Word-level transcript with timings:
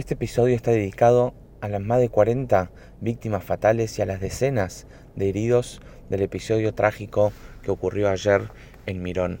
Este 0.00 0.14
episodio 0.14 0.56
está 0.56 0.70
dedicado 0.70 1.34
a 1.60 1.68
las 1.68 1.82
más 1.82 2.00
de 2.00 2.08
40 2.08 2.70
víctimas 3.02 3.44
fatales 3.44 3.98
y 3.98 4.00
a 4.00 4.06
las 4.06 4.18
decenas 4.18 4.86
de 5.14 5.28
heridos 5.28 5.82
del 6.08 6.22
episodio 6.22 6.72
trágico 6.72 7.34
que 7.62 7.70
ocurrió 7.70 8.08
ayer 8.08 8.48
en 8.86 9.02
Mirón. 9.02 9.40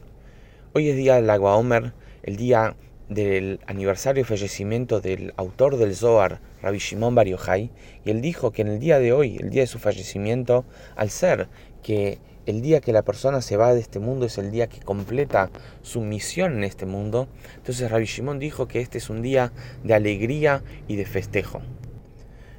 Hoy 0.74 0.90
es 0.90 0.98
día 0.98 1.14
del 1.14 1.30
Agua 1.30 1.56
Omer, 1.56 1.94
el 2.22 2.36
día 2.36 2.76
del 3.08 3.60
aniversario 3.66 4.22
de 4.22 4.28
fallecimiento 4.28 5.00
del 5.00 5.32
autor 5.38 5.78
del 5.78 5.96
Zohar, 5.96 6.42
Rabbi 6.60 6.76
Shimon 6.76 7.14
Bar 7.14 7.26
Yochai, 7.26 7.70
y 8.04 8.10
él 8.10 8.20
dijo 8.20 8.50
que 8.50 8.60
en 8.60 8.68
el 8.68 8.80
día 8.80 8.98
de 8.98 9.14
hoy, 9.14 9.38
el 9.40 9.48
día 9.48 9.62
de 9.62 9.66
su 9.66 9.78
fallecimiento, 9.78 10.66
al 10.94 11.08
ser 11.08 11.48
que 11.82 12.18
el 12.50 12.62
día 12.62 12.80
que 12.80 12.92
la 12.92 13.02
persona 13.02 13.40
se 13.40 13.56
va 13.56 13.72
de 13.72 13.80
este 13.80 13.98
mundo 13.98 14.26
es 14.26 14.38
el 14.38 14.50
día 14.50 14.68
que 14.68 14.80
completa 14.80 15.50
su 15.82 16.00
misión 16.00 16.54
en 16.54 16.64
este 16.64 16.86
mundo. 16.86 17.28
Entonces 17.56 17.90
Rabbi 17.90 18.04
Shimon 18.04 18.38
dijo 18.38 18.68
que 18.68 18.80
este 18.80 18.98
es 18.98 19.08
un 19.08 19.22
día 19.22 19.52
de 19.82 19.94
alegría 19.94 20.62
y 20.86 20.96
de 20.96 21.06
festejo. 21.06 21.62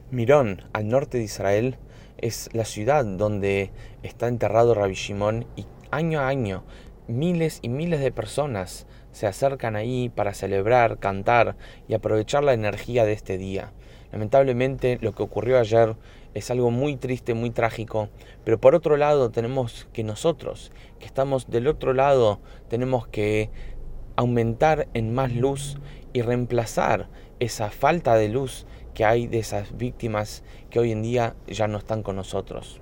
Mirón, 0.09 0.63
al 0.73 0.87
norte 0.87 1.17
de 1.17 1.25
Israel, 1.25 1.77
es 2.17 2.49
la 2.53 2.65
ciudad 2.65 3.05
donde 3.05 3.71
está 4.03 4.27
enterrado 4.27 4.73
Rabbi 4.73 4.95
Shimon 4.95 5.45
y 5.55 5.65
año 5.91 6.19
a 6.19 6.27
año 6.27 6.63
miles 7.11 7.59
y 7.61 7.69
miles 7.69 7.99
de 7.99 8.11
personas 8.11 8.87
se 9.11 9.27
acercan 9.27 9.75
ahí 9.75 10.09
para 10.09 10.33
celebrar, 10.33 10.97
cantar 10.99 11.55
y 11.87 11.93
aprovechar 11.93 12.43
la 12.43 12.53
energía 12.53 13.05
de 13.05 13.13
este 13.13 13.37
día. 13.37 13.71
Lamentablemente 14.11 14.97
lo 15.01 15.13
que 15.13 15.23
ocurrió 15.23 15.59
ayer 15.59 15.95
es 16.33 16.51
algo 16.51 16.71
muy 16.71 16.95
triste, 16.95 17.33
muy 17.33 17.49
trágico, 17.49 18.09
pero 18.43 18.59
por 18.59 18.75
otro 18.75 18.97
lado 18.97 19.31
tenemos 19.31 19.87
que 19.93 20.03
nosotros, 20.03 20.71
que 20.99 21.05
estamos 21.05 21.49
del 21.49 21.67
otro 21.67 21.93
lado, 21.93 22.39
tenemos 22.69 23.07
que 23.07 23.49
aumentar 24.15 24.87
en 24.93 25.13
más 25.13 25.33
luz 25.33 25.77
y 26.13 26.21
reemplazar 26.21 27.07
esa 27.39 27.69
falta 27.69 28.15
de 28.15 28.29
luz 28.29 28.65
que 28.93 29.05
hay 29.05 29.27
de 29.27 29.39
esas 29.39 29.77
víctimas 29.77 30.43
que 30.69 30.79
hoy 30.79 30.91
en 30.91 31.01
día 31.01 31.35
ya 31.47 31.67
no 31.67 31.77
están 31.77 32.03
con 32.03 32.15
nosotros. 32.15 32.79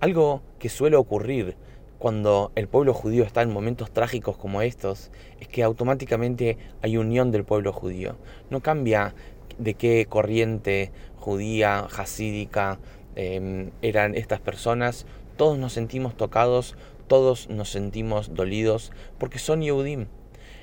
Algo 0.00 0.42
que 0.58 0.68
suele 0.68 0.96
ocurrir 0.96 1.56
cuando 1.98 2.52
el 2.54 2.68
pueblo 2.68 2.94
judío 2.94 3.24
está 3.24 3.42
en 3.42 3.52
momentos 3.52 3.90
trágicos 3.90 4.36
como 4.36 4.62
estos 4.62 5.10
es 5.40 5.48
que 5.48 5.64
automáticamente 5.64 6.56
hay 6.80 6.96
unión 6.96 7.32
del 7.32 7.44
pueblo 7.44 7.72
judío. 7.72 8.16
No 8.50 8.60
cambia 8.60 9.14
de 9.58 9.74
qué 9.74 10.06
corriente 10.06 10.92
judía, 11.16 11.80
hasídica 11.80 12.78
em, 13.16 13.70
eran 13.82 14.14
estas 14.14 14.40
personas, 14.40 15.06
todos 15.36 15.58
nos 15.58 15.72
sentimos 15.72 16.16
tocados, 16.16 16.76
todos 17.06 17.48
nos 17.48 17.70
sentimos 17.70 18.34
dolidos, 18.34 18.92
porque 19.18 19.38
son 19.38 19.62
Yehudim. 19.62 20.06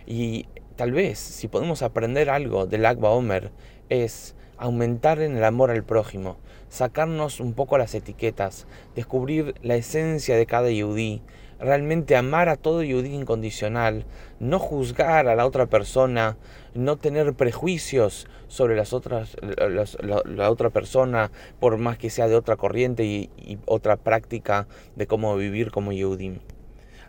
Y 0.06 0.48
tal 0.76 0.92
vez, 0.92 1.20
si 1.20 1.48
podemos 1.48 1.82
aprender 1.82 2.30
algo 2.30 2.66
del 2.66 2.86
Agba 2.86 3.10
Omer, 3.10 3.52
es 3.90 4.36
aumentar 4.58 5.22
en 5.22 5.36
el 5.38 5.44
amor 5.44 5.72
al 5.72 5.84
prójimo, 5.84 6.38
sacarnos 6.70 7.40
un 7.40 7.54
poco 7.54 7.78
las 7.78 7.94
etiquetas, 7.96 8.68
descubrir 8.96 9.56
la 9.62 9.76
esencia 9.76 10.36
de 10.38 10.46
cada 10.46 10.70
Yehudí, 10.70 11.22
realmente 11.59 12.16
amar 12.16 12.50
a 12.50 12.58
todo 12.58 12.84
Yudí 12.84 13.14
incondicional, 13.14 14.06
no 14.39 14.59
juzgar 14.59 15.28
a 15.28 15.36
la 15.36 15.45
otra 15.45 15.66
persona, 15.67 16.38
no 16.73 16.97
tener 16.97 17.34
prejuicios 17.34 18.28
sobre 18.47 18.75
las 18.75 18.94
otras, 18.94 19.36
la, 19.42 20.50
otra 20.50 20.70
persona, 20.70 21.31
por 21.59 21.78
más 21.78 21.97
que 21.97 22.09
sea 22.09 22.28
de 22.28 22.36
otra 22.36 22.56
corriente 22.56 23.06
y, 23.06 23.30
otra 23.66 23.97
práctica 23.97 24.67
de 24.95 25.08
cómo 25.08 25.36
vivir 25.36 25.72
como 25.72 25.92
Yehudim. 25.92 26.39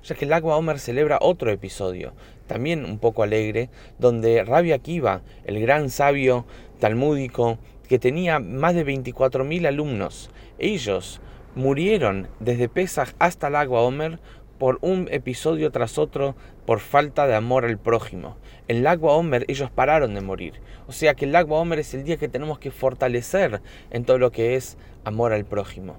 Ya 0.05 0.14
que 0.14 0.25
el 0.25 0.33
Agua 0.33 0.56
Omer 0.56 0.78
celebra 0.78 1.19
otro 1.20 1.50
episodio, 1.50 2.12
también 2.47 2.84
un 2.84 2.98
poco 2.98 3.25
alegre, 3.25 3.70
donde 3.98 4.44
Rabbi 4.44 4.72
Akiva, 4.72 5.22
el 5.44 5.60
gran 5.60 5.91
sabio 5.91 6.47
talmúdico, 6.78 7.58
que 7.88 7.98
tenía 7.98 8.38
más 8.38 8.75
de 8.75 8.86
24.000 8.86 9.66
alumnos, 9.66 10.31
ellos 10.58 11.20
murieron 11.57 12.29
desde 12.39 12.69
Pesach 12.69 13.15
hasta 13.19 13.49
el 13.49 13.57
agua 13.57 13.81
Omer 13.81 14.21
por 14.59 14.78
un 14.83 15.09
episodio 15.11 15.71
tras 15.72 15.99
otro 15.99 16.37
por 16.67 16.81
falta 16.81 17.27
de 17.27 17.34
amor 17.34 17.65
al 17.65 17.78
prójimo. 17.78 18.37
En 18.69 18.78
el 18.78 18.87
agua 18.87 19.15
Omer 19.15 19.44
ellos 19.49 19.71
pararon 19.71 20.15
de 20.15 20.21
morir. 20.21 20.61
O 20.87 20.93
sea 20.93 21.15
que 21.15 21.25
el 21.25 21.34
agua 21.34 21.59
Omer 21.59 21.78
es 21.78 21.95
el 21.95 22.05
día 22.05 22.19
que 22.19 22.28
tenemos 22.28 22.59
que 22.59 22.71
fortalecer 22.71 23.62
en 23.91 24.05
todo 24.05 24.19
lo 24.19 24.31
que 24.31 24.55
es 24.55 24.77
amor 25.05 25.33
al 25.33 25.47
prójimo. 25.47 25.97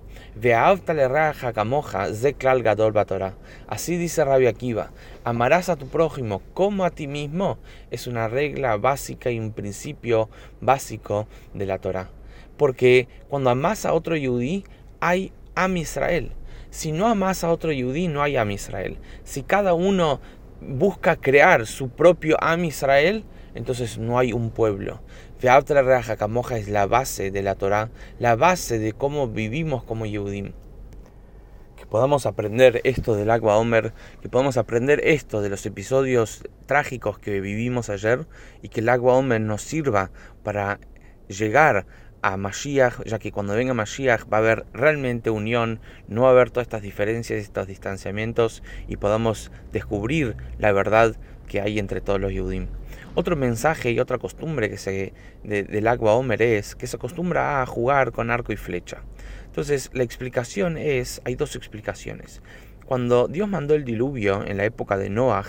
Así 3.67 3.97
dice 3.97 4.25
Rabbi 4.25 4.47
Akiva, 4.47 4.91
amarás 5.23 5.69
a 5.69 5.75
tu 5.75 5.87
prójimo 5.87 6.41
como 6.53 6.85
a 6.85 6.91
ti 6.91 7.07
mismo. 7.07 7.57
Es 7.89 8.05
una 8.05 8.27
regla 8.27 8.77
básica 8.77 9.31
y 9.31 9.39
un 9.39 9.53
principio 9.53 10.29
básico 10.61 11.27
de 11.53 11.65
la 11.65 11.79
Torah. 11.79 12.09
Porque 12.57 13.07
cuando 13.27 13.49
amas 13.49 13.85
a 13.85 13.93
otro 13.93 14.15
yudí, 14.15 14.63
hay 14.99 15.31
Am 15.57 15.75
Israel. 15.75 16.31
Si 16.69 16.91
no 16.91 17.07
amas 17.07 17.43
a 17.43 17.49
otro 17.49 17.71
yudí, 17.71 18.07
no 18.07 18.21
hay 18.21 18.37
Am 18.37 18.51
Israel. 18.51 18.97
Si 19.23 19.41
cada 19.41 19.73
uno 19.73 20.21
busca 20.61 21.15
crear 21.15 21.65
su 21.65 21.89
propio 21.89 22.37
Am 22.39 22.63
Israel, 22.63 23.23
entonces 23.55 23.97
no 23.97 24.19
hay 24.19 24.33
un 24.33 24.51
pueblo. 24.51 25.01
Camoja 26.17 26.57
es 26.57 26.67
la 26.67 26.85
base 26.85 27.31
de 27.31 27.41
la 27.41 27.55
Torah, 27.55 27.89
la 28.19 28.35
base 28.35 28.77
de 28.77 28.93
cómo 28.93 29.27
vivimos 29.27 29.83
como 29.83 30.05
Yehudim. 30.05 30.53
Que 31.75 31.85
podamos 31.85 32.25
aprender 32.25 32.81
esto 32.83 33.15
del 33.15 33.31
Agua 33.31 33.57
Omer, 33.57 33.93
que 34.21 34.29
podamos 34.29 34.57
aprender 34.57 35.01
esto 35.03 35.41
de 35.41 35.49
los 35.49 35.65
episodios 35.65 36.43
trágicos 36.65 37.19
que 37.19 37.39
vivimos 37.39 37.89
ayer 37.89 38.27
y 38.61 38.69
que 38.69 38.81
el 38.81 38.89
Agua 38.89 39.15
Omer 39.15 39.41
nos 39.41 39.61
sirva 39.61 40.11
para 40.43 40.79
llegar 41.27 41.85
a 42.21 42.37
Mashiach, 42.37 43.03
ya 43.05 43.19
que 43.19 43.31
cuando 43.31 43.55
venga 43.55 43.73
Mashiach 43.73 44.25
va 44.31 44.37
a 44.37 44.39
haber 44.39 44.65
realmente 44.73 45.29
unión, 45.29 45.79
no 46.07 46.23
va 46.23 46.29
a 46.29 46.31
haber 46.31 46.49
todas 46.51 46.65
estas 46.65 46.81
diferencias, 46.81 47.39
estos 47.39 47.67
distanciamientos 47.67 48.63
y 48.87 48.97
podamos 48.97 49.51
descubrir 49.71 50.35
la 50.57 50.71
verdad 50.71 51.15
que 51.47 51.61
hay 51.61 51.79
entre 51.79 52.01
todos 52.01 52.19
los 52.19 52.33
Yudim. 52.33 52.67
Otro 53.15 53.35
mensaje 53.35 53.91
y 53.91 53.99
otra 53.99 54.19
costumbre 54.19 54.69
que 54.69 54.77
se, 54.77 55.13
del 55.43 55.87
agua 55.87 56.13
Omer 56.13 56.41
es 56.41 56.75
que 56.75 56.85
se 56.85 56.97
acostumbra 56.97 57.61
a 57.61 57.65
jugar 57.65 58.11
con 58.11 58.29
arco 58.29 58.53
y 58.53 58.57
flecha. 58.57 59.01
Entonces 59.45 59.89
la 59.93 60.03
explicación 60.03 60.77
es, 60.77 61.21
hay 61.25 61.33
dos 61.33 61.55
explicaciones. 61.55 62.41
Cuando 62.87 63.27
Dios 63.27 63.49
mandó 63.49 63.75
el 63.75 63.83
diluvio 63.83 64.47
en 64.47 64.55
la 64.55 64.63
época 64.63 64.97
de 64.97 65.09
Noah, 65.09 65.43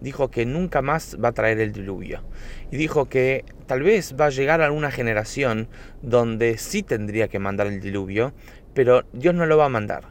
dijo 0.00 0.30
que 0.30 0.46
nunca 0.46 0.80
más 0.80 1.16
va 1.22 1.30
a 1.30 1.32
traer 1.32 1.58
el 1.58 1.72
diluvio. 1.72 2.22
Y 2.70 2.76
dijo 2.76 3.06
que 3.06 3.44
tal 3.66 3.82
vez 3.82 4.14
va 4.18 4.26
a 4.26 4.30
llegar 4.30 4.62
a 4.62 4.90
generación 4.92 5.66
donde 6.02 6.56
sí 6.56 6.84
tendría 6.84 7.26
que 7.26 7.40
mandar 7.40 7.66
el 7.66 7.80
diluvio, 7.80 8.32
pero 8.74 9.02
Dios 9.12 9.34
no 9.34 9.44
lo 9.44 9.56
va 9.56 9.64
a 9.64 9.70
mandar. 9.70 10.04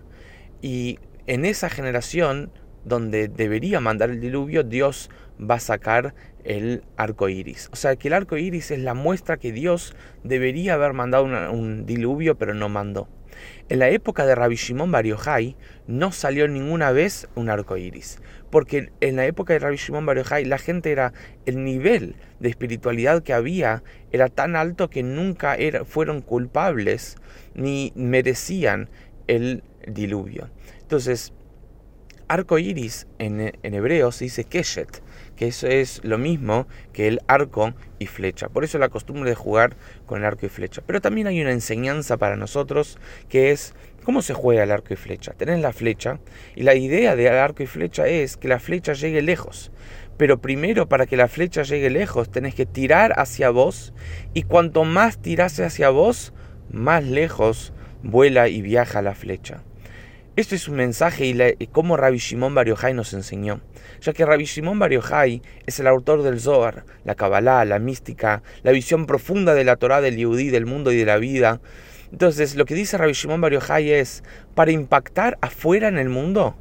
Y 0.61 0.99
en 1.25 1.45
esa 1.45 1.69
generación 1.69 2.51
donde 2.83 3.29
debería 3.29 3.79
mandar 3.79 4.09
el 4.09 4.19
diluvio, 4.19 4.63
Dios 4.63 5.09
va 5.39 5.55
a 5.55 5.59
sacar 5.61 6.13
el 6.43 6.83
arco 6.97 7.29
iris. 7.29 7.69
O 7.71 7.77
sea 7.77 7.95
que 7.95 8.09
el 8.09 8.13
arco 8.13 8.35
iris 8.35 8.71
es 8.71 8.79
la 8.79 8.93
muestra 8.93 9.37
que 9.37 9.53
Dios 9.53 9.95
debería 10.25 10.73
haber 10.73 10.91
mandado 10.91 11.23
un 11.23 11.85
diluvio, 11.85 12.37
pero 12.37 12.53
no 12.53 12.67
mandó. 12.67 13.07
En 13.69 13.79
la 13.79 13.89
época 13.89 14.25
de 14.25 14.35
Rabbi 14.35 14.55
Shimon 14.55 14.91
Bar 14.91 15.05
no 15.87 16.11
salió 16.11 16.47
ninguna 16.47 16.91
vez 16.91 17.27
un 17.35 17.49
arco 17.49 17.77
iris, 17.77 18.19
porque 18.49 18.91
en 19.01 19.15
la 19.15 19.25
época 19.25 19.53
de 19.53 19.59
Rabbi 19.59 19.77
Shimon 19.77 20.05
Bar 20.05 20.23
la 20.45 20.57
gente 20.57 20.91
era 20.91 21.13
el 21.45 21.63
nivel 21.63 22.15
de 22.39 22.49
espiritualidad 22.49 23.23
que 23.23 23.33
había 23.33 23.83
era 24.11 24.29
tan 24.29 24.55
alto 24.55 24.89
que 24.89 25.03
nunca 25.03 25.57
fueron 25.85 26.21
culpables 26.21 27.17
ni 27.53 27.91
merecían 27.95 28.89
el 29.27 29.63
diluvio. 29.87 30.49
Entonces, 30.81 31.33
arco 32.27 32.59
iris 32.59 33.07
en, 33.19 33.53
hebreo 33.63 34.11
se 34.11 34.25
dice 34.25 34.43
keshet, 34.43 35.01
que 35.35 35.47
eso 35.47 35.67
es 35.67 36.01
lo 36.03 36.17
mismo 36.17 36.67
que 36.91 37.07
el 37.07 37.21
arco 37.27 37.73
y 37.99 38.07
flecha. 38.07 38.49
Por 38.49 38.63
eso 38.63 38.77
la 38.77 38.89
costumbre 38.89 39.29
de 39.29 39.35
jugar 39.35 39.75
con 40.05 40.19
el 40.19 40.25
arco 40.25 40.45
y 40.45 40.49
flecha. 40.49 40.81
Pero 40.85 41.01
también 41.01 41.27
hay 41.27 41.41
una 41.41 41.51
enseñanza 41.51 42.17
para 42.17 42.35
nosotros 42.35 42.97
que 43.29 43.51
es 43.51 43.73
cómo 44.03 44.21
se 44.21 44.33
juega 44.33 44.63
el 44.63 44.71
arco 44.71 44.93
y 44.93 44.97
flecha. 44.97 45.33
Tenés 45.33 45.61
la 45.61 45.73
flecha 45.73 46.19
y 46.55 46.63
la 46.63 46.75
idea 46.75 47.15
del 47.15 47.33
arco 47.33 47.63
y 47.63 47.67
flecha 47.67 48.07
es 48.07 48.37
que 48.37 48.47
la 48.47 48.59
flecha 48.59 48.93
llegue 48.93 49.21
lejos. 49.21 49.71
Pero 50.17 50.41
primero 50.41 50.87
para 50.87 51.05
que 51.05 51.17
la 51.17 51.27
flecha 51.27 51.63
llegue 51.63 51.89
lejos 51.89 52.31
tenés 52.31 52.53
que 52.55 52.65
tirar 52.65 53.13
hacia 53.17 53.49
vos 53.49 53.93
y 54.33 54.43
cuanto 54.43 54.83
más 54.83 55.21
tirase 55.21 55.63
hacia 55.63 55.89
vos, 55.89 56.33
más 56.71 57.03
lejos 57.03 57.73
vuela 58.03 58.47
y 58.49 58.61
viaja 58.61 59.01
la 59.01 59.15
flecha. 59.15 59.63
Esto 60.35 60.55
es 60.55 60.67
un 60.67 60.77
mensaje 60.77 61.27
y, 61.27 61.67
cómo 61.67 61.95
Rabbi 61.95 62.17
Shimon 62.17 62.55
Bar 62.55 62.65
Yochai 62.65 62.95
nos 62.95 63.13
enseñó, 63.13 63.61
ya 64.01 64.13
que 64.13 64.25
Rabbi 64.25 64.45
Shimon 64.45 64.79
Bar 64.79 64.91
Yochai 64.91 65.43
es 65.67 65.79
el 65.79 65.85
autor 65.85 66.23
del 66.23 66.39
Zohar, 66.39 66.85
la 67.05 67.13
Kabbalah, 67.13 67.65
la 67.65 67.77
mística, 67.77 68.41
la 68.63 68.71
visión 68.71 69.05
profunda 69.05 69.53
de 69.53 69.63
la 69.63 69.75
Torah 69.75 70.01
del 70.01 70.17
Yehudí, 70.17 70.49
del 70.49 70.65
mundo 70.65 70.91
y 70.91 70.97
de 70.97 71.05
la 71.05 71.17
vida. 71.17 71.61
Entonces, 72.11 72.55
lo 72.55 72.65
que 72.65 72.73
dice 72.73 72.97
Rabbi 72.97 73.13
Shimon 73.13 73.41
Bar 73.41 73.53
Yochai 73.53 73.91
es, 73.91 74.23
para 74.55 74.71
impactar 74.71 75.37
afuera 75.41 75.87
en 75.87 75.99
el 75.99 76.09
mundo, 76.09 76.55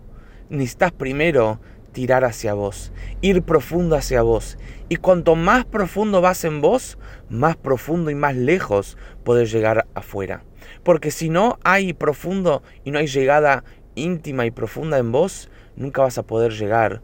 necesitas 0.50 0.92
primero 0.92 1.58
tirar 1.92 2.24
hacia 2.24 2.54
vos, 2.54 2.92
ir 3.20 3.42
profundo 3.42 3.96
hacia 3.96 4.22
vos. 4.22 4.58
Y 4.88 4.96
cuanto 4.96 5.36
más 5.36 5.64
profundo 5.64 6.20
vas 6.20 6.44
en 6.44 6.60
vos, 6.60 6.98
más 7.28 7.56
profundo 7.56 8.10
y 8.10 8.14
más 8.14 8.36
lejos 8.36 8.96
podés 9.24 9.52
llegar 9.52 9.86
afuera. 9.94 10.44
Porque 10.82 11.10
si 11.10 11.28
no 11.28 11.58
hay 11.64 11.92
profundo 11.92 12.62
y 12.84 12.90
no 12.90 12.98
hay 12.98 13.06
llegada 13.06 13.64
íntima 13.94 14.46
y 14.46 14.50
profunda 14.50 14.98
en 14.98 15.12
vos, 15.12 15.50
nunca 15.76 16.02
vas 16.02 16.18
a 16.18 16.24
poder 16.24 16.52
llegar 16.52 17.02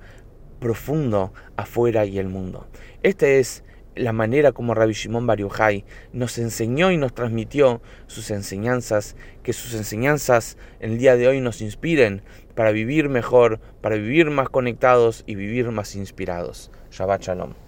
profundo 0.59 1.33
afuera 1.57 2.05
y 2.05 2.19
el 2.19 2.29
mundo. 2.29 2.67
Esta 3.03 3.29
es 3.29 3.65
la 3.99 4.13
manera 4.13 4.53
como 4.53 4.75
Rabbi 4.75 4.93
Shimon 4.93 5.27
Bar 5.27 5.39
nos 6.13 6.39
enseñó 6.39 6.91
y 6.91 6.97
nos 6.97 7.15
transmitió 7.15 7.81
sus 8.07 8.31
enseñanzas, 8.31 9.17
que 9.43 9.53
sus 9.53 9.75
enseñanzas 9.75 10.57
el 10.81 10.99
día 10.99 11.17
de 11.17 11.29
hoy 11.29 11.41
nos 11.41 11.61
inspiren 11.61 12.23
para 12.55 12.73
vivir 12.73 13.09
mejor, 13.09 13.61
para 13.81 13.97
vivir 13.97 14.31
más 14.31 14.49
conectados 14.49 15.25
y 15.27 15.35
vivir 15.35 15.71
más 15.71 15.95
inspirados. 15.95 16.71
Shabbat 16.91 17.23
Shalom. 17.23 17.68